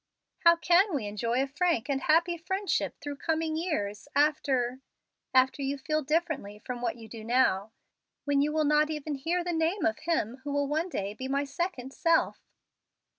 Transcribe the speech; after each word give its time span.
"How 0.39 0.55
can 0.55 0.95
we 0.95 1.05
enjoy 1.05 1.43
a 1.43 1.47
frank 1.47 1.87
and 1.87 2.01
happy 2.01 2.35
friendship 2.35 2.99
through 2.99 3.17
coming 3.17 3.55
years, 3.55 4.07
after 4.15 4.79
after 5.31 5.61
you 5.61 5.77
feel 5.77 6.01
differently 6.01 6.57
from 6.57 6.81
what 6.81 6.95
you 6.95 7.07
do 7.07 7.23
now, 7.23 7.71
when 8.25 8.41
you 8.41 8.51
will 8.51 8.65
not 8.65 8.89
even 8.89 9.13
hear 9.13 9.43
the 9.43 9.53
name 9.53 9.85
of 9.85 9.99
him 9.99 10.37
who 10.43 10.51
will 10.53 10.65
one 10.67 10.89
day 10.89 11.13
be 11.13 11.27
my 11.27 11.43
second 11.43 11.93
self?" 11.93 12.39